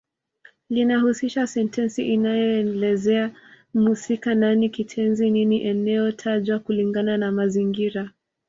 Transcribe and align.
Linahusisha 0.69 1.47
sentensi 1.47 2.13
inayoelezea 2.13 3.31
mhusika 3.73 4.35
nani 4.35 4.69
kitenzi 4.69 5.29
nini 5.31 5.61
eneo 5.63 6.11
tajwa 6.11 6.59
kulingana 6.59 7.17
na 7.17 7.31
mazingira 7.31 8.11